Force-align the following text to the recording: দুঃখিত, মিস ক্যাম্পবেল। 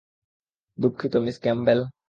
দুঃখিত, 0.77 1.13
মিস 1.17 1.37
ক্যাম্পবেল। 1.43 1.79